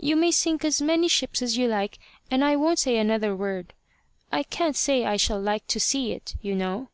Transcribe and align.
You 0.00 0.16
may 0.16 0.30
sink 0.30 0.64
as 0.64 0.80
many 0.80 1.08
ships 1.08 1.42
as 1.42 1.58
you 1.58 1.68
like, 1.68 1.98
and 2.30 2.42
I 2.42 2.56
won't 2.56 2.78
say 2.78 2.96
another 2.96 3.36
word. 3.36 3.74
I 4.32 4.42
can't 4.42 4.74
say 4.74 5.04
I 5.04 5.18
shall 5.18 5.38
like 5.38 5.66
to 5.66 5.78
see 5.78 6.12
it, 6.12 6.36
you 6.40 6.54
know." 6.54 6.88